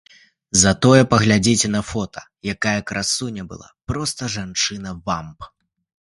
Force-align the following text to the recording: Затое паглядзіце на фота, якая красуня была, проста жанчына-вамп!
Затое 0.61 1.01
паглядзіце 1.11 1.67
на 1.75 1.81
фота, 1.89 2.23
якая 2.55 2.75
красуня 2.93 3.43
была, 3.53 3.69
проста 3.93 4.33
жанчына-вамп! 4.39 5.39